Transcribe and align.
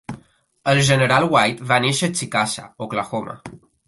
El 0.71 0.79
general 0.87 1.27
White 1.35 1.67
va 1.71 1.77
néixer 1.83 2.09
a 2.13 2.13
Chickasha, 2.21 2.65
Oklahoma. 2.87 3.37